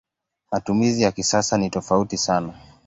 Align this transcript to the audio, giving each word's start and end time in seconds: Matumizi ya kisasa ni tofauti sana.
Matumizi 0.51 1.01
ya 1.01 1.11
kisasa 1.11 1.57
ni 1.57 1.69
tofauti 1.69 2.17
sana. 2.17 2.53